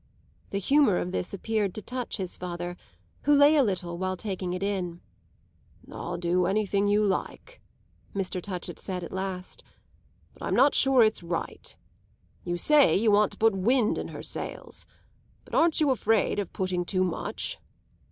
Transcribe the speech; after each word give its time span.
The 0.49 0.57
humour 0.57 0.97
of 0.97 1.11
this 1.11 1.31
appeared 1.31 1.75
to 1.75 1.81
touch 1.83 2.17
his 2.17 2.35
father, 2.35 2.75
who 3.25 3.35
lay 3.35 3.55
a 3.55 3.61
little 3.61 3.99
while 3.99 4.17
taking 4.17 4.51
it 4.51 4.63
in. 4.63 4.99
"I'll 5.91 6.17
do 6.17 6.47
anything 6.47 6.87
you 6.87 7.03
like," 7.03 7.61
Mr. 8.15 8.41
Touchett 8.41 8.79
said 8.79 9.03
at 9.03 9.11
last; 9.11 9.63
"but 10.33 10.41
I'm 10.41 10.55
not 10.55 10.73
sure 10.73 11.03
it's 11.03 11.21
right. 11.21 11.75
You 12.43 12.57
say 12.57 12.95
you 12.95 13.11
want 13.11 13.33
to 13.33 13.37
put 13.37 13.53
wind 13.55 13.99
in 13.99 14.07
her 14.07 14.23
sails; 14.23 14.87
but 15.45 15.53
aren't 15.53 15.79
you 15.79 15.91
afraid 15.91 16.39
of 16.39 16.51
putting 16.51 16.83
too 16.83 17.03
much?" 17.03 17.59